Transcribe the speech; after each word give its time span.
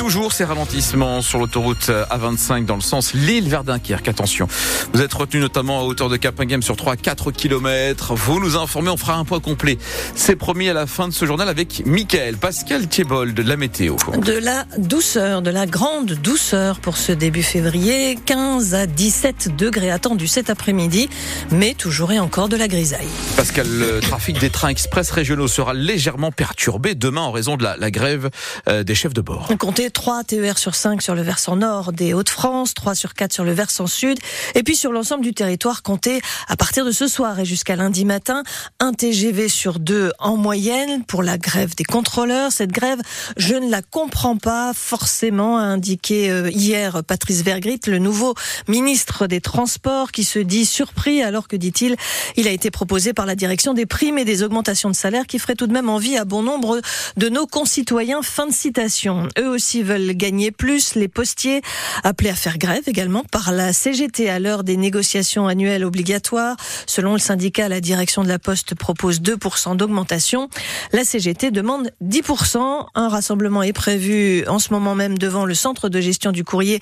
toujours 0.00 0.32
ces 0.32 0.44
ralentissements 0.44 1.20
sur 1.20 1.38
l'autoroute 1.38 1.90
A25 2.10 2.64
dans 2.64 2.76
le 2.76 2.80
sens 2.80 3.12
Lille 3.12 3.50
vers 3.50 3.64
Dunkerque. 3.64 4.08
Attention, 4.08 4.48
vous 4.94 5.02
êtes 5.02 5.12
retenu 5.12 5.40
notamment 5.40 5.80
à 5.80 5.82
hauteur 5.82 6.08
de 6.08 6.16
Capinghem 6.16 6.62
sur 6.62 6.74
3 6.74 6.96
4 6.96 7.32
km. 7.32 8.14
Vous 8.14 8.40
nous 8.40 8.56
informez, 8.56 8.88
on 8.88 8.96
fera 8.96 9.16
un 9.16 9.26
point 9.26 9.40
complet. 9.40 9.76
C'est 10.14 10.36
promis 10.36 10.70
à 10.70 10.72
la 10.72 10.86
fin 10.86 11.06
de 11.06 11.12
ce 11.12 11.26
journal 11.26 11.50
avec 11.50 11.82
Michael 11.84 12.38
Pascal 12.38 12.88
Thiebold 12.88 13.34
de 13.34 13.42
la 13.42 13.58
météo. 13.58 13.96
De 14.24 14.32
la 14.32 14.64
douceur, 14.78 15.42
de 15.42 15.50
la 15.50 15.66
grande 15.66 16.12
douceur 16.12 16.80
pour 16.80 16.96
ce 16.96 17.12
début 17.12 17.42
février. 17.42 18.18
15 18.24 18.72
à 18.72 18.86
17 18.86 19.54
degrés 19.54 19.90
attendus 19.90 20.28
cet 20.28 20.48
après-midi, 20.48 21.10
mais 21.50 21.74
toujours 21.74 22.10
et 22.10 22.18
encore 22.18 22.48
de 22.48 22.56
la 22.56 22.68
grisaille. 22.68 23.06
Pascal, 23.36 23.66
le 23.68 24.00
trafic 24.00 24.38
des 24.38 24.48
trains 24.48 24.68
express 24.68 25.10
régionaux 25.10 25.46
sera 25.46 25.74
légèrement 25.74 26.32
perturbé 26.32 26.94
demain 26.94 27.20
en 27.20 27.32
raison 27.32 27.58
de 27.58 27.64
la, 27.64 27.76
la 27.76 27.90
grève 27.90 28.30
euh, 28.66 28.82
des 28.82 28.94
chefs 28.94 29.12
de 29.12 29.20
bord. 29.20 29.48
On 29.50 29.58
comptait 29.58 29.89
3 29.90 30.24
TER 30.24 30.58
sur 30.58 30.74
5 30.74 31.02
sur 31.02 31.14
le 31.14 31.22
versant 31.22 31.56
nord 31.56 31.92
des 31.92 32.14
Hauts-de-France, 32.14 32.74
3 32.74 32.94
sur 32.94 33.14
4 33.14 33.32
sur 33.32 33.44
le 33.44 33.52
versant 33.52 33.86
sud, 33.86 34.18
et 34.54 34.62
puis 34.62 34.76
sur 34.76 34.92
l'ensemble 34.92 35.22
du 35.22 35.34
territoire, 35.34 35.82
comptez 35.82 36.20
à 36.48 36.56
partir 36.56 36.84
de 36.84 36.90
ce 36.90 37.08
soir 37.08 37.38
et 37.38 37.44
jusqu'à 37.44 37.76
lundi 37.76 38.04
matin, 38.04 38.42
un 38.78 38.92
TGV 38.92 39.48
sur 39.48 39.78
deux 39.78 40.12
en 40.18 40.36
moyenne 40.36 41.04
pour 41.04 41.22
la 41.22 41.38
grève 41.38 41.74
des 41.74 41.84
contrôleurs. 41.84 42.52
Cette 42.52 42.72
grève, 42.72 43.00
je 43.36 43.54
ne 43.54 43.70
la 43.70 43.82
comprends 43.82 44.36
pas 44.36 44.72
forcément, 44.74 45.58
a 45.58 45.62
indiqué 45.62 46.30
euh, 46.30 46.50
hier 46.50 47.02
Patrice 47.04 47.42
Vergrit, 47.42 47.80
le 47.86 47.98
nouveau 47.98 48.34
ministre 48.68 49.26
des 49.26 49.40
Transports, 49.40 50.12
qui 50.12 50.24
se 50.24 50.38
dit 50.38 50.66
surpris 50.66 51.22
alors 51.22 51.48
que, 51.48 51.56
dit-il, 51.56 51.96
il 52.36 52.48
a 52.48 52.50
été 52.50 52.70
proposé 52.70 53.12
par 53.12 53.26
la 53.26 53.34
direction 53.34 53.74
des 53.74 53.86
primes 53.86 54.18
et 54.18 54.24
des 54.24 54.42
augmentations 54.42 54.90
de 54.90 54.96
salaire 54.96 55.26
qui 55.26 55.38
feraient 55.38 55.54
tout 55.54 55.66
de 55.66 55.72
même 55.72 55.88
envie 55.88 56.16
à 56.16 56.24
bon 56.24 56.42
nombre 56.42 56.80
de 57.16 57.28
nos 57.28 57.46
concitoyens. 57.46 58.22
Fin 58.22 58.46
de 58.46 58.52
citation. 58.52 59.28
Eux 59.38 59.48
aussi 59.48 59.69
veulent 59.78 60.12
gagner 60.12 60.50
plus. 60.50 60.94
Les 60.94 61.08
postiers 61.08 61.62
appelés 62.04 62.30
à 62.30 62.34
faire 62.34 62.58
grève 62.58 62.82
également 62.86 63.24
par 63.24 63.52
la 63.52 63.72
CGT 63.72 64.28
à 64.28 64.38
l'heure 64.38 64.64
des 64.64 64.76
négociations 64.76 65.46
annuelles 65.46 65.84
obligatoires. 65.84 66.56
Selon 66.86 67.12
le 67.12 67.18
syndicat, 67.18 67.68
la 67.68 67.80
direction 67.80 68.22
de 68.22 68.28
la 68.28 68.38
Poste 68.38 68.74
propose 68.74 69.20
2% 69.20 69.76
d'augmentation. 69.76 70.48
La 70.92 71.04
CGT 71.04 71.50
demande 71.50 71.90
10%. 72.04 72.86
Un 72.94 73.08
rassemblement 73.08 73.62
est 73.62 73.72
prévu 73.72 74.44
en 74.48 74.58
ce 74.58 74.72
moment 74.72 74.94
même 74.94 75.18
devant 75.18 75.44
le 75.44 75.54
centre 75.54 75.88
de 75.88 76.00
gestion 76.00 76.32
du 76.32 76.44
courrier 76.44 76.80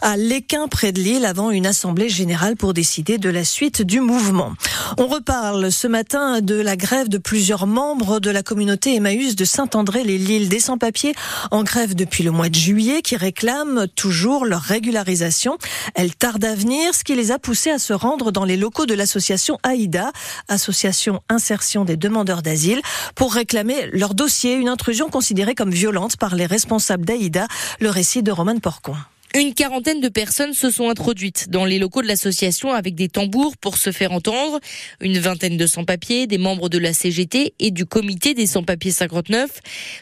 à 0.00 0.16
Léquin, 0.16 0.68
près 0.68 0.92
de 0.92 1.00
Lille, 1.00 1.24
avant 1.24 1.50
une 1.50 1.66
assemblée 1.66 2.08
générale 2.08 2.56
pour 2.56 2.74
décider 2.74 3.18
de 3.18 3.28
la 3.28 3.44
suite 3.44 3.82
du 3.82 4.00
mouvement. 4.00 4.52
On 4.96 5.06
reparle 5.06 5.70
ce 5.72 5.86
matin 5.86 6.40
de 6.40 6.54
la 6.54 6.76
grève 6.76 7.08
de 7.08 7.18
plusieurs 7.18 7.66
membres 7.66 8.20
de 8.20 8.30
la 8.30 8.42
communauté 8.42 8.94
Emmaüs 8.94 9.36
de 9.36 9.44
Saint-André-les-Lilles, 9.44 10.48
des 10.48 10.60
sans-papiers 10.60 11.14
en 11.50 11.62
grève 11.62 11.94
depuis 11.94 12.22
le 12.28 12.32
mois 12.32 12.50
de 12.50 12.54
juillet, 12.54 13.00
qui 13.00 13.16
réclament 13.16 13.88
toujours 13.88 14.44
leur 14.44 14.60
régularisation. 14.60 15.56
Elle 15.94 16.14
tarde 16.14 16.44
à 16.44 16.54
venir, 16.54 16.94
ce 16.94 17.02
qui 17.02 17.14
les 17.14 17.32
a 17.32 17.38
poussés 17.38 17.70
à 17.70 17.78
se 17.78 17.94
rendre 17.94 18.32
dans 18.32 18.44
les 18.44 18.58
locaux 18.58 18.84
de 18.84 18.92
l'association 18.92 19.56
AIDA, 19.66 20.12
association 20.46 21.22
insertion 21.30 21.86
des 21.86 21.96
demandeurs 21.96 22.42
d'asile, 22.42 22.82
pour 23.14 23.32
réclamer 23.32 23.88
leur 23.94 24.12
dossier, 24.12 24.56
une 24.56 24.68
intrusion 24.68 25.08
considérée 25.08 25.54
comme 25.54 25.70
violente 25.70 26.18
par 26.18 26.34
les 26.34 26.44
responsables 26.44 27.06
d'AIDA. 27.06 27.46
Le 27.80 27.88
récit 27.88 28.22
de 28.22 28.30
Roman 28.30 28.58
Porcon. 28.58 28.94
Une 29.34 29.52
quarantaine 29.52 30.00
de 30.00 30.08
personnes 30.08 30.54
se 30.54 30.70
sont 30.70 30.88
introduites 30.88 31.50
dans 31.50 31.66
les 31.66 31.78
locaux 31.78 32.00
de 32.00 32.06
l'association 32.06 32.72
avec 32.72 32.94
des 32.94 33.10
tambours 33.10 33.58
pour 33.58 33.76
se 33.76 33.92
faire 33.92 34.12
entendre. 34.12 34.58
Une 35.02 35.18
vingtaine 35.18 35.58
de 35.58 35.66
sans-papiers, 35.66 36.26
des 36.26 36.38
membres 36.38 36.70
de 36.70 36.78
la 36.78 36.94
CGT 36.94 37.52
et 37.58 37.70
du 37.70 37.84
comité 37.84 38.32
des 38.32 38.46
sans-papiers 38.46 38.90
59. 38.90 39.50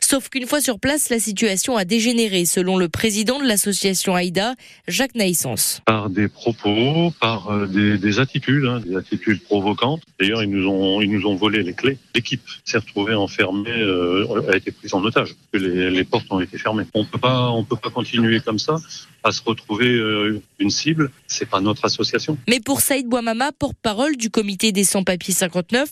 Sauf 0.01 0.29
qu'une 0.29 0.47
fois 0.47 0.61
sur 0.61 0.79
place, 0.79 1.11
la 1.11 1.19
situation 1.19 1.77
a 1.77 1.85
dégénéré, 1.85 2.45
selon 2.45 2.77
le 2.77 2.89
président 2.89 3.41
de 3.41 3.47
l'association 3.49 4.17
AIDA, 4.17 4.55
Jacques 4.87 5.17
Naissance. 5.17 5.81
Par 5.85 6.09
des 6.09 6.29
propos, 6.29 7.13
par 7.21 7.51
euh, 7.51 7.67
des, 7.67 7.99
des 7.99 8.21
attitudes, 8.21 8.65
hein, 8.65 8.81
des 8.87 8.95
attitudes 8.95 9.43
provocantes. 9.43 10.03
D'ailleurs, 10.21 10.45
ils 10.45 10.51
nous 10.51 10.69
ont, 10.69 11.01
ils 11.01 11.11
nous 11.11 11.27
ont 11.27 11.35
volé 11.35 11.65
les 11.65 11.75
clés. 11.75 11.99
L'équipe 12.15 12.43
s'est 12.65 12.79
retrouvée 12.79 13.15
enfermée, 13.15 13.71
euh, 13.71 14.53
a 14.53 14.57
été 14.57 14.71
prise 14.71 14.95
en 14.95 15.03
otage. 15.03 15.35
Les, 15.53 15.91
les 15.91 16.05
portes 16.05 16.27
ont 16.31 16.41
été 16.41 16.59
fermées. 16.59 16.85
On 16.95 17.05
peut 17.05 17.19
pas, 17.19 17.51
on 17.51 17.65
peut 17.65 17.77
pas 17.77 17.91
continuer 17.91 18.39
comme 18.39 18.61
ça 18.61 18.77
à 19.27 19.33
se 19.33 19.43
retrouver 19.43 19.89
euh, 19.89 20.41
une 20.61 20.71
cible. 20.71 21.11
C'est 21.27 21.49
pas 21.49 21.61
notre 21.61 21.85
association. 21.85 22.39
Mais 22.49 22.61
pour 22.61 22.81
Saïd 22.81 23.09
Bouamama, 23.09 23.51
porte-parole 23.51 24.17
du 24.17 24.31
comité 24.31 24.71
des 24.71 24.85
sans-papiers 24.85 25.35
59, 25.35 25.89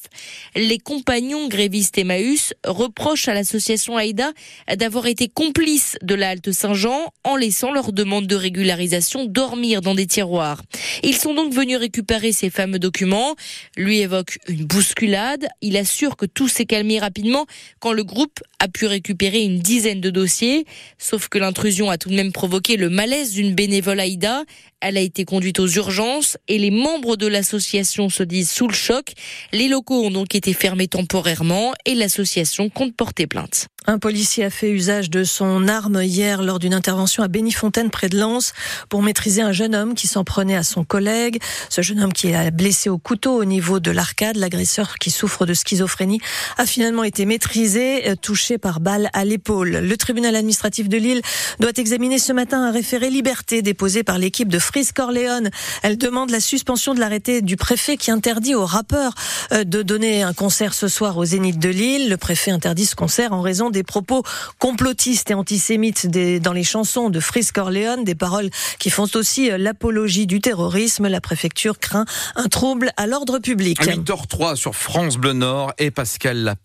les 0.55 0.79
compagnons 0.79 1.49
grévistes 1.49 1.99
Emmaüs 1.99 2.55
reprochent 2.65 3.27
à 3.27 3.35
l'association 3.35 3.97
Aïda 3.97 4.31
d'avoir 4.77 5.07
été 5.07 5.29
complices 5.29 5.97
de 6.03 6.15
la 6.15 6.31
halte 6.31 6.53
Saint-Jean 6.53 7.13
en 7.25 7.37
laissant 7.37 7.73
leur 7.73 7.93
demande 7.93 8.29
de 8.29 8.37
régularisation 8.37 9.25
dormir 9.25 9.81
dans 9.81 9.97
des 9.97 10.07
tiroirs. 10.07 10.63
Ils 11.03 11.17
sont 11.17 11.35
donc 11.35 11.53
venus 11.53 11.77
récupérer 11.77 12.33
ces 12.33 12.51
fameux 12.51 12.79
documents. 12.79 13.35
Lui 13.77 13.99
évoque 13.99 14.39
une 14.47 14.65
bousculade. 14.65 15.49
Il 15.61 15.77
assure 15.77 16.17
que 16.17 16.27
tout 16.27 16.47
s'est 16.47 16.67
calmé 16.67 17.01
rapidement 17.01 17.47
quand 17.81 17.93
le 17.93 18.05
groupe 18.05 18.41
a 18.61 18.69
pu 18.69 18.87
récupérer 18.87 19.43
une 19.43 19.59
dizaine 19.59 20.01
de 20.01 20.11
dossiers. 20.11 20.67
Sauf 20.99 21.29
que 21.29 21.39
l'intrusion 21.39 21.91
a 21.91 21.99
tout 21.99 22.09
de 22.09 22.15
même 22.15 22.33
provoqué 22.33 22.77
le 22.77 22.89
malaise 22.89 23.24
d'une 23.33 23.55
bénévole 23.55 24.01
Aïda. 24.01 24.45
Elle 24.81 24.99
a 24.99 25.01
été 25.01 25.25
conduite 25.25 25.61
aux 25.61 25.69
urgences 25.69 26.37
et 26.47 26.59
les 26.59 26.71
membres 26.71 27.17
de 27.17 27.27
l'association 27.27 28.11
se 28.11 28.23
disent 28.23 28.51
sous 28.51 28.69
le 28.69 28.75
choc. 28.75 29.13
Les 29.53 29.69
locaux 29.69 30.05
ont 30.05 30.11
donc 30.11 30.35
été 30.35 30.53
fermés 30.53 30.89
temporairement 30.89 31.73
et 31.87 31.95
l'association 31.95 32.69
compte 32.69 32.95
porter 32.95 33.27
plainte. 33.27 33.69
Un 33.87 33.99
policier 33.99 34.45
a 34.45 34.51
fait 34.51 34.71
usage 34.71 35.11
de 35.11 35.25
son 35.25 35.69
arme 35.69 36.03
hier 36.03 36.43
lors 36.43 36.59
d'une 36.59 36.73
intervention 36.73 37.23
à 37.23 37.29
Bénifontaine 37.29 37.91
près 37.91 38.09
de 38.09 38.19
Lens 38.19 38.55
pour 38.89 39.03
maîtriser 39.03 39.43
un 39.43 39.53
jeune 39.53 39.75
homme 39.75 39.95
qui 39.95 40.07
s'en 40.07 40.25
prenait 40.25 40.57
à 40.57 40.63
son 40.63 40.85
collègue. 40.85 41.39
Ce 41.69 41.83
jeune 41.83 42.01
homme 42.01 42.15
qui 42.15 42.33
a 42.33 42.51
blessé 42.51 42.89
au 42.89 42.97
couteau 42.97 43.39
au 43.39 43.45
niveau 43.45 43.81
de 43.81 43.91
l'arcade, 43.91 44.37
l'agresseur 44.37 44.95
qui 44.99 45.11
souffre 45.11 45.45
de 45.45 45.53
schizophrénie, 45.53 46.21
a 46.57 46.65
finalement 46.65 47.05
été 47.05 47.27
maîtrisé, 47.27 48.09
euh, 48.09 48.15
touché 48.17 48.57
par 48.57 48.81
balle 48.81 49.11
à 49.13 49.27
l'épaule. 49.27 49.71
Le 49.71 49.97
tribunal 49.99 50.35
administratif 50.35 50.89
de 50.89 50.97
Lille 50.97 51.21
doit 51.61 51.73
examiner 51.77 52.19
ce 52.19 52.33
matin 52.33 52.63
un 52.63 52.73
référé 52.73 53.11
liberté 53.15 53.63
déposé 53.63 54.03
par 54.03 54.19
l'équipe 54.19 54.49
de 54.49 54.59
Frise 54.59 54.93
Corleone. 54.93 55.51
Elle 55.83 55.97
demande 55.97 56.31
la 56.31 56.41
suspension 56.41 56.95
de 56.95 57.01
l'arrêté 57.01 57.43
du 57.43 57.57
préfet 57.57 57.97
qui 57.97 58.11
interdit 58.11 58.55
aux 58.55 58.67
rappeurs 58.67 59.15
euh, 59.53 59.65
de 59.65 59.83
donner 59.83 60.23
un 60.23 60.35
concert 60.35 60.75
ce 60.75 60.89
soir 60.89 61.17
au 61.17 61.25
Zénith 61.25 61.59
de 61.59 61.69
Lille. 61.69 62.11
Le 62.11 62.17
préfet 62.17 62.51
interdit 62.51 62.87
ce 62.87 62.97
concert 62.97 63.33
en 63.33 63.41
raison 63.41 63.71
des 63.71 63.85
propos 63.85 64.25
complotistes 64.59 65.31
et 65.31 65.35
antisémites 65.35 66.09
dans 66.43 66.53
les 66.53 66.65
chansons 66.65 67.09
de 67.09 67.21
Fris 67.21 67.49
Corleone, 67.55 68.05
des 68.05 68.17
paroles 68.17 68.51
qui 68.79 68.91
font 68.91 69.07
aussi 69.15 69.51
euh, 69.51 69.59
l'apologie 69.59 70.27
du 70.27 70.41
terrorisme. 70.41 71.07
La 71.07 71.21
préfecture 71.21 71.79
craint 71.79 72.05
un 72.35 72.49
trouble 72.49 72.91
à 72.97 73.07
l'ordre 73.07 73.39
public. 73.39 73.81
8h03 73.81 74.57
sur 74.57 74.75
France 74.75 75.17
Bleu 75.17 75.35
Nord 75.35 75.73
et 75.79 75.91
Pascal 75.93 76.57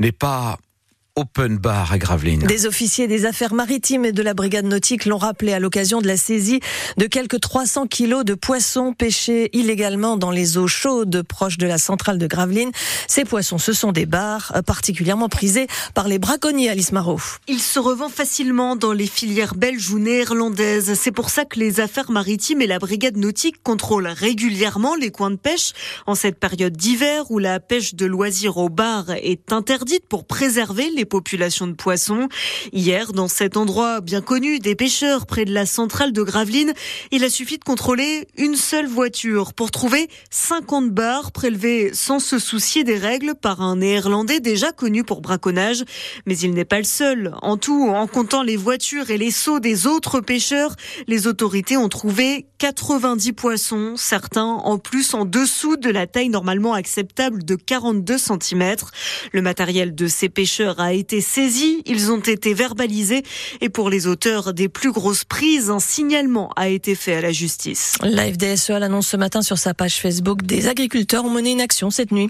n'est 0.00 0.12
pas 0.12 0.58
Open 1.18 1.56
Bar 1.56 1.92
à 1.92 1.96
Gravelines. 1.96 2.42
Des 2.42 2.66
officiers 2.66 3.08
des 3.08 3.24
affaires 3.24 3.54
maritimes 3.54 4.04
et 4.04 4.12
de 4.12 4.22
la 4.22 4.34
brigade 4.34 4.66
nautique 4.66 5.06
l'ont 5.06 5.16
rappelé 5.16 5.54
à 5.54 5.58
l'occasion 5.58 6.02
de 6.02 6.06
la 6.06 6.18
saisie 6.18 6.60
de 6.98 7.06
quelques 7.06 7.40
300 7.40 7.86
kilos 7.86 8.22
de 8.22 8.34
poissons 8.34 8.92
pêchés 8.92 9.48
illégalement 9.54 10.18
dans 10.18 10.30
les 10.30 10.58
eaux 10.58 10.66
chaudes 10.66 11.22
proches 11.22 11.56
de 11.56 11.66
la 11.66 11.78
centrale 11.78 12.18
de 12.18 12.26
Gravelines. 12.26 12.70
Ces 13.08 13.24
poissons, 13.24 13.56
ce 13.56 13.72
sont 13.72 13.92
des 13.92 14.04
bars 14.04 14.52
particulièrement 14.66 15.30
prisés 15.30 15.68
par 15.94 16.06
les 16.06 16.18
braconniers, 16.18 16.68
Alice 16.68 16.92
Marot. 16.92 17.18
Ils 17.48 17.62
se 17.62 17.78
revendent 17.78 18.12
facilement 18.12 18.76
dans 18.76 18.92
les 18.92 19.06
filières 19.06 19.54
belges 19.54 19.88
ou 19.92 19.98
néerlandaises. 19.98 20.92
C'est 21.00 21.12
pour 21.12 21.30
ça 21.30 21.46
que 21.46 21.58
les 21.58 21.80
affaires 21.80 22.10
maritimes 22.10 22.60
et 22.60 22.66
la 22.66 22.78
brigade 22.78 23.16
nautique 23.16 23.62
contrôlent 23.62 24.08
régulièrement 24.08 24.94
les 24.94 25.10
coins 25.10 25.30
de 25.30 25.36
pêche 25.36 25.72
en 26.06 26.14
cette 26.14 26.38
période 26.38 26.76
d'hiver 26.76 27.30
où 27.30 27.38
la 27.38 27.58
pêche 27.58 27.94
de 27.94 28.04
loisirs 28.04 28.58
au 28.58 28.68
bar 28.68 29.12
est 29.12 29.50
interdite 29.50 30.06
pour 30.10 30.26
préserver 30.26 30.90
les 30.94 31.05
populations 31.06 31.66
de 31.66 31.72
poissons. 31.72 32.28
Hier, 32.72 33.12
dans 33.12 33.28
cet 33.28 33.56
endroit 33.56 34.00
bien 34.00 34.20
connu 34.20 34.58
des 34.58 34.74
pêcheurs 34.74 35.26
près 35.26 35.44
de 35.44 35.54
la 35.54 35.64
centrale 35.64 36.12
de 36.12 36.22
Gravelines, 36.22 36.74
il 37.10 37.24
a 37.24 37.30
suffi 37.30 37.58
de 37.58 37.64
contrôler 37.64 38.28
une 38.36 38.56
seule 38.56 38.86
voiture 38.86 39.54
pour 39.54 39.70
trouver 39.70 40.08
50 40.30 40.90
bars 40.90 41.32
prélevés 41.32 41.90
sans 41.94 42.18
se 42.18 42.38
soucier 42.38 42.84
des 42.84 42.98
règles 42.98 43.34
par 43.34 43.62
un 43.62 43.76
néerlandais 43.76 44.40
déjà 44.40 44.72
connu 44.72 45.04
pour 45.04 45.20
braconnage. 45.20 45.84
Mais 46.26 46.36
il 46.38 46.52
n'est 46.52 46.64
pas 46.64 46.78
le 46.78 46.84
seul. 46.84 47.34
En 47.42 47.56
tout, 47.56 47.88
en 47.88 48.06
comptant 48.06 48.42
les 48.42 48.56
voitures 48.56 49.10
et 49.10 49.18
les 49.18 49.30
seaux 49.30 49.60
des 49.60 49.86
autres 49.86 50.20
pêcheurs, 50.20 50.74
les 51.06 51.26
autorités 51.26 51.76
ont 51.76 51.88
trouvé 51.88 52.46
90 52.58 53.32
poissons, 53.32 53.94
certains 53.96 54.44
en 54.44 54.78
plus 54.78 55.14
en 55.14 55.24
dessous 55.24 55.76
de 55.76 55.90
la 55.90 56.06
taille 56.06 56.28
normalement 56.28 56.74
acceptable 56.74 57.44
de 57.44 57.54
42 57.54 58.16
cm. 58.18 58.76
Le 59.32 59.42
matériel 59.42 59.94
de 59.94 60.06
ces 60.06 60.28
pêcheurs 60.28 60.80
a 60.80 60.92
été 60.96 61.20
saisi, 61.20 61.82
ils 61.86 62.10
ont 62.10 62.20
été 62.20 62.54
verbalisés 62.54 63.22
et 63.60 63.68
pour 63.68 63.90
les 63.90 64.06
auteurs 64.06 64.52
des 64.52 64.68
plus 64.68 64.92
grosses 64.92 65.24
prises, 65.24 65.70
un 65.70 65.78
signalement 65.78 66.50
a 66.56 66.68
été 66.68 66.94
fait 66.94 67.14
à 67.14 67.20
la 67.20 67.32
justice. 67.32 67.94
La 68.02 68.26
FDSE 68.26 68.70
annonce 68.70 69.06
ce 69.06 69.16
matin 69.16 69.42
sur 69.42 69.58
sa 69.58 69.74
page 69.74 69.96
Facebook 69.96 70.42
des 70.42 70.68
agriculteurs 70.68 71.24
ont 71.24 71.30
mené 71.30 71.52
une 71.52 71.60
action 71.60 71.90
cette 71.90 72.12
nuit 72.12 72.28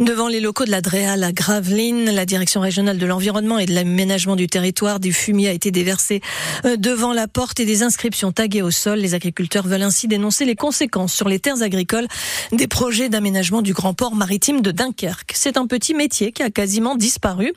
devant 0.00 0.28
les 0.28 0.40
locaux 0.40 0.64
de 0.64 0.70
la 0.70 0.80
DREAL 0.80 1.24
à 1.24 1.32
Gravelines. 1.32 2.10
La 2.10 2.26
direction 2.26 2.60
régionale 2.60 2.98
de 2.98 3.06
l'environnement 3.06 3.58
et 3.58 3.66
de 3.66 3.74
l'aménagement 3.74 4.36
du 4.36 4.46
territoire 4.46 5.00
du 5.00 5.12
fumier 5.12 5.48
a 5.48 5.52
été 5.52 5.70
déversé 5.70 6.20
euh, 6.64 6.76
devant 6.76 7.12
la 7.12 7.28
porte 7.28 7.60
et 7.60 7.64
des 7.64 7.82
inscriptions 7.82 8.32
taguées 8.32 8.62
au 8.62 8.70
sol. 8.70 8.98
Les 8.98 9.14
agriculteurs 9.14 9.66
veulent 9.66 9.82
ainsi 9.82 10.08
dénoncer 10.08 10.44
les 10.44 10.56
conséquences 10.56 11.14
sur 11.14 11.28
les 11.28 11.38
terres 11.38 11.62
agricoles 11.62 12.08
des 12.52 12.66
projets 12.66 13.08
d'aménagement 13.08 13.62
du 13.62 13.72
grand 13.72 13.94
port 13.94 14.14
maritime 14.14 14.60
de 14.60 14.70
Dunkerque. 14.70 15.32
C'est 15.34 15.56
un 15.56 15.66
petit 15.66 15.94
métier 15.94 16.32
qui 16.32 16.42
a 16.42 16.50
quasiment 16.50 16.96
disparu. 16.96 17.52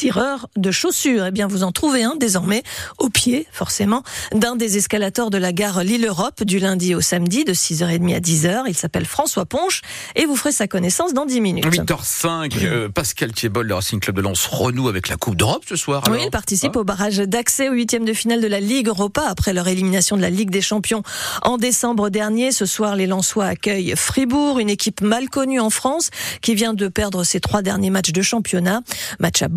Cireur 0.00 0.48
de 0.56 0.70
chaussures, 0.70 1.26
eh 1.26 1.30
bien 1.30 1.46
vous 1.46 1.62
en 1.62 1.72
trouvez 1.72 2.04
un 2.04 2.16
désormais 2.16 2.62
au 2.96 3.10
pied, 3.10 3.46
forcément, 3.52 4.02
d'un 4.32 4.56
des 4.56 4.78
escalators 4.78 5.28
de 5.28 5.36
la 5.36 5.52
gare 5.52 5.84
Lille-Europe 5.84 6.42
du 6.42 6.58
lundi 6.58 6.94
au 6.94 7.02
samedi 7.02 7.44
de 7.44 7.52
6h30 7.52 8.16
à 8.16 8.20
10h. 8.20 8.62
Il 8.66 8.74
s'appelle 8.74 9.04
François 9.04 9.44
Ponche 9.44 9.82
et 10.16 10.24
vous 10.24 10.36
ferez 10.36 10.52
sa 10.52 10.66
connaissance 10.66 11.12
dans 11.12 11.26
10 11.26 11.42
minutes. 11.42 11.66
8h05, 11.66 12.64
euh, 12.64 12.88
Pascal 12.88 13.32
Thiebol, 13.32 13.66
le 13.66 13.74
Racing 13.74 14.00
Club 14.00 14.16
de 14.16 14.22
Lens 14.22 14.46
renoue 14.46 14.88
avec 14.88 15.10
la 15.10 15.18
Coupe 15.18 15.36
d'Europe 15.36 15.64
ce 15.68 15.76
soir. 15.76 16.02
Oui, 16.10 16.20
il 16.24 16.30
participe 16.30 16.76
au 16.76 16.84
barrage 16.84 17.18
d'accès 17.18 17.68
au 17.68 17.72
huitième 17.72 18.06
de 18.06 18.14
finale 18.14 18.40
de 18.40 18.46
la 18.46 18.60
Ligue 18.60 18.88
Europa 18.88 19.24
après 19.28 19.52
leur 19.52 19.68
élimination 19.68 20.16
de 20.16 20.22
la 20.22 20.30
Ligue 20.30 20.48
des 20.48 20.62
Champions 20.62 21.02
en 21.42 21.58
décembre 21.58 22.08
dernier. 22.08 22.52
Ce 22.52 22.64
soir, 22.64 22.96
les 22.96 23.06
Lensois 23.06 23.44
accueillent 23.44 23.92
Fribourg, 23.96 24.60
une 24.60 24.70
équipe 24.70 25.02
mal 25.02 25.28
connue 25.28 25.60
en 25.60 25.68
France 25.68 26.08
qui 26.40 26.54
vient 26.54 26.72
de 26.72 26.88
perdre 26.88 27.22
ses 27.22 27.40
trois 27.40 27.60
derniers 27.60 27.90
matchs 27.90 28.12
de 28.12 28.22
championnat. 28.22 28.80
Match 29.18 29.42
à 29.42 29.48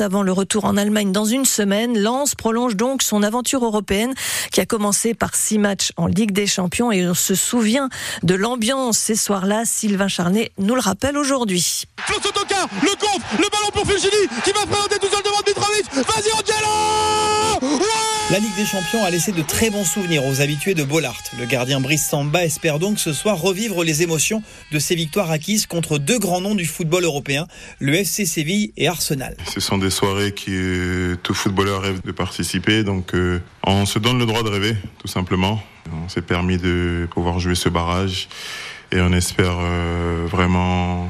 Avant 0.00 0.22
le 0.22 0.32
retour 0.32 0.64
en 0.64 0.76
Allemagne 0.76 1.12
dans 1.12 1.24
une 1.24 1.44
semaine. 1.44 1.96
Lens 1.96 2.34
prolonge 2.34 2.74
donc 2.74 3.00
son 3.00 3.22
aventure 3.22 3.64
européenne 3.64 4.12
qui 4.50 4.60
a 4.60 4.66
commencé 4.66 5.14
par 5.14 5.36
six 5.36 5.56
matchs 5.56 5.92
en 5.96 6.06
Ligue 6.06 6.32
des 6.32 6.48
Champions 6.48 6.90
et 6.90 7.06
on 7.06 7.14
se 7.14 7.36
souvient 7.36 7.88
de 8.24 8.34
l'ambiance 8.34 8.98
ces 8.98 9.14
soirs-là. 9.14 9.62
Sylvain 9.64 10.08
Charnet 10.08 10.50
nous 10.58 10.74
le 10.74 10.80
rappelle 10.80 11.16
aujourd'hui. 11.16 11.84
le 12.08 12.14
contre, 12.96 13.26
le 13.38 13.48
ballon 13.50 13.70
pour 13.72 13.86
Fulgini 13.86 14.28
qui 14.42 14.50
va 14.50 14.66
présenter 14.66 14.98
tout 14.98 15.08
seul 15.08 15.22
devant 15.22 15.42
Mitrovic. 15.46 15.86
Vas-y 15.94 16.32
Angelo 16.32 18.07
La 18.30 18.40
Ligue 18.40 18.54
des 18.56 18.66
Champions 18.66 19.02
a 19.06 19.10
laissé 19.10 19.32
de 19.32 19.40
très 19.40 19.70
bons 19.70 19.86
souvenirs 19.86 20.26
aux 20.26 20.42
habitués 20.42 20.74
de 20.74 20.84
Bollard. 20.84 21.16
Le 21.38 21.46
gardien 21.46 21.80
Brice 21.80 22.06
Samba 22.06 22.44
espère 22.44 22.78
donc 22.78 22.98
ce 22.98 23.14
soir 23.14 23.40
revivre 23.40 23.84
les 23.84 24.02
émotions 24.02 24.42
de 24.70 24.78
ses 24.78 24.94
victoires 24.94 25.30
acquises 25.30 25.66
contre 25.66 25.96
deux 25.96 26.18
grands 26.18 26.42
noms 26.42 26.54
du 26.54 26.66
football 26.66 27.04
européen, 27.04 27.46
le 27.78 27.94
FC 27.94 28.26
Séville 28.26 28.74
et 28.76 28.86
Arsenal. 28.86 29.34
Ce 29.46 29.60
sont 29.60 29.78
des 29.78 29.88
soirées 29.88 30.32
qui 30.32 30.50
euh, 30.52 31.16
tout 31.22 31.32
footballeur 31.32 31.80
rêve 31.80 32.02
de 32.04 32.12
participer, 32.12 32.84
donc 32.84 33.14
euh, 33.14 33.40
on 33.64 33.86
se 33.86 33.98
donne 33.98 34.18
le 34.18 34.26
droit 34.26 34.42
de 34.42 34.50
rêver, 34.50 34.76
tout 34.98 35.08
simplement. 35.08 35.62
On 36.04 36.10
s'est 36.10 36.20
permis 36.20 36.58
de 36.58 37.08
pouvoir 37.10 37.38
jouer 37.38 37.54
ce 37.54 37.70
barrage 37.70 38.28
et 38.92 39.00
on 39.00 39.14
espère 39.14 39.56
euh, 39.58 40.26
vraiment 40.30 41.08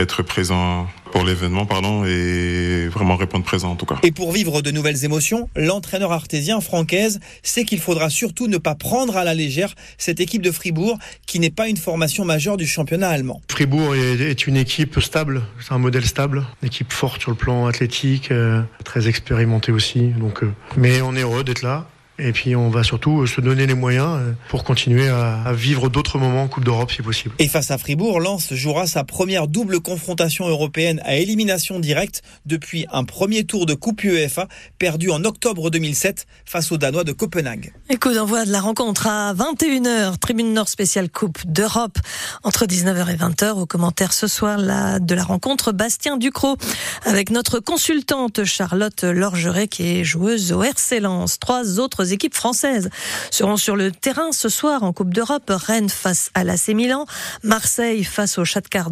être 0.00 0.22
présent 0.22 0.86
pour 1.12 1.24
l'événement, 1.24 1.66
pardon, 1.66 2.04
et 2.04 2.88
vraiment 2.88 3.16
répondre 3.16 3.44
présent 3.44 3.70
en 3.72 3.76
tout 3.76 3.86
cas. 3.86 3.98
Et 4.02 4.12
pour 4.12 4.32
vivre 4.32 4.62
de 4.62 4.70
nouvelles 4.70 5.04
émotions, 5.04 5.48
l'entraîneur 5.56 6.12
artésien 6.12 6.60
Francaise 6.60 7.20
sait 7.42 7.64
qu'il 7.64 7.80
faudra 7.80 8.10
surtout 8.10 8.46
ne 8.46 8.58
pas 8.58 8.74
prendre 8.74 9.16
à 9.16 9.24
la 9.24 9.34
légère 9.34 9.74
cette 9.98 10.20
équipe 10.20 10.42
de 10.42 10.50
Fribourg 10.50 10.98
qui 11.26 11.40
n'est 11.40 11.50
pas 11.50 11.68
une 11.68 11.76
formation 11.76 12.24
majeure 12.24 12.56
du 12.56 12.66
championnat 12.66 13.08
allemand. 13.08 13.42
Fribourg 13.50 13.94
est 13.94 14.46
une 14.46 14.56
équipe 14.56 15.00
stable, 15.00 15.42
c'est 15.60 15.72
un 15.72 15.78
modèle 15.78 16.06
stable, 16.06 16.44
une 16.62 16.68
équipe 16.68 16.92
forte 16.92 17.20
sur 17.20 17.30
le 17.30 17.36
plan 17.36 17.66
athlétique, 17.66 18.30
euh, 18.30 18.62
très 18.84 19.08
expérimentée 19.08 19.72
aussi. 19.72 20.08
Donc, 20.08 20.42
euh, 20.42 20.52
mais 20.76 21.02
on 21.02 21.14
est 21.16 21.22
heureux 21.22 21.44
d'être 21.44 21.62
là. 21.62 21.86
Et 22.20 22.32
puis 22.32 22.54
on 22.54 22.68
va 22.68 22.82
surtout 22.82 23.26
se 23.26 23.40
donner 23.40 23.66
les 23.66 23.74
moyens 23.74 24.18
euh, 24.20 24.32
pour 24.48 24.64
continuer 24.64 25.08
à, 25.08 25.52
vivre 25.52 25.88
d'autres 25.88 26.18
moments 26.18 26.42
en 26.42 26.48
Coupe 26.48 26.64
d'Europe 26.64 26.90
si 26.90 27.02
possible. 27.02 27.34
Et 27.38 27.48
face 27.48 27.70
à 27.70 27.78
Fribourg, 27.78 28.20
Lens 28.20 28.52
jouera 28.52 28.86
sa 28.86 29.04
première 29.04 29.48
double 29.48 29.80
confrontation 29.80 30.46
européenne 30.46 31.00
à 31.04 31.16
élimination 31.16 31.80
directe 31.80 32.22
depuis 32.46 32.86
un 32.92 33.04
premier 33.04 33.44
tour 33.44 33.66
de 33.66 33.74
Coupe 33.74 34.04
UEFA 34.04 34.48
perdu 34.78 35.10
en 35.10 35.24
octobre 35.24 35.70
2007 35.70 36.26
face 36.44 36.70
aux 36.72 36.76
Danois 36.76 37.04
de 37.04 37.12
Copenhague. 37.12 37.72
Écoute, 37.88 38.14
d'envoi 38.14 38.44
de 38.44 38.52
la 38.52 38.60
rencontre 38.60 39.06
à 39.06 39.34
21h, 39.34 40.18
Tribune 40.18 40.52
Nord 40.52 40.68
spéciale 40.68 41.08
Coupe 41.08 41.38
d'Europe 41.46 41.98
entre 42.42 42.66
19h 42.66 43.10
et 43.10 43.16
20h. 43.16 43.52
Au 43.52 43.66
commentaire 43.66 44.12
ce 44.12 44.26
soir 44.26 44.58
de 44.58 45.14
la 45.14 45.24
rencontre, 45.24 45.72
Bastien 45.72 46.16
Ducrot 46.16 46.56
avec 47.04 47.30
notre 47.30 47.60
consultante 47.60 48.44
Charlotte 48.44 49.04
Lorgeret 49.04 49.68
qui 49.68 50.00
est 50.00 50.04
joueuse 50.04 50.52
au 50.52 50.62
RC 50.62 51.00
Lens. 51.00 51.38
Trois 51.38 51.78
autres 51.78 52.09
équipes 52.12 52.34
françaises 52.34 52.90
seront 53.30 53.56
sur 53.56 53.76
le 53.76 53.92
terrain 53.92 54.32
ce 54.32 54.48
soir 54.48 54.82
en 54.82 54.92
Coupe 54.92 55.12
d'Europe. 55.14 55.50
Rennes 55.50 55.88
face 55.88 56.30
à 56.34 56.44
l'AC 56.44 56.68
Milan, 56.68 57.06
Marseille 57.42 58.04
face 58.04 58.38
au 58.38 58.44
Shakhtar 58.44 58.90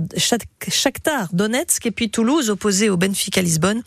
Donetsk 1.33 1.87
et 1.87 1.91
puis 1.91 2.11
Toulouse 2.11 2.51
opposé 2.51 2.91
au 2.91 2.97
Benfica 2.97 3.43
Lisbonne. 3.43 3.83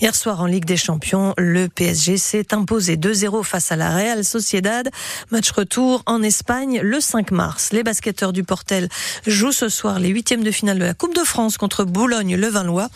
Hier 0.00 0.14
soir 0.14 0.40
en 0.40 0.46
Ligue 0.46 0.64
des 0.64 0.76
Champions, 0.76 1.34
le 1.38 1.68
PSG 1.68 2.18
s'est 2.18 2.52
imposé 2.52 2.96
2-0 2.96 3.42
face 3.44 3.72
à 3.72 3.76
la 3.76 3.94
Real 3.94 4.24
Sociedad. 4.24 4.90
Match 5.30 5.50
retour 5.50 6.02
en 6.06 6.22
Espagne 6.22 6.80
le 6.82 7.00
5 7.00 7.30
mars. 7.30 7.70
Les 7.72 7.82
basketteurs 7.82 8.32
du 8.32 8.44
Portel 8.44 8.88
jouent 9.26 9.52
ce 9.52 9.68
soir 9.68 9.98
les 10.00 10.08
huitièmes 10.08 10.44
de 10.44 10.50
finale 10.50 10.78
de 10.78 10.84
la 10.84 10.94
Coupe 10.94 11.14
de 11.14 11.24
France 11.24 11.56
contre 11.56 11.84
Boulogne-le-Valois. 11.84 12.88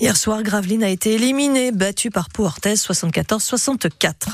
Hier 0.00 0.16
soir, 0.16 0.42
Gravelines 0.42 0.84
a 0.84 0.88
été 0.88 1.14
éliminé, 1.14 1.72
battu 1.72 2.10
par 2.10 2.28
Pau 2.28 2.44
74-64. 2.48 4.28